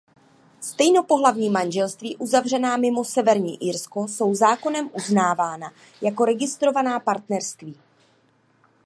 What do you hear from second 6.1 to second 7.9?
registrovaná partnerství.